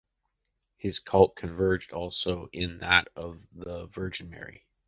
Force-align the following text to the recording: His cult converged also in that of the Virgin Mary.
His 0.77 0.97
cult 0.97 1.35
converged 1.35 1.93
also 1.93 2.49
in 2.51 2.79
that 2.79 3.09
of 3.15 3.47
the 3.53 3.85
Virgin 3.85 4.31
Mary. 4.31 4.65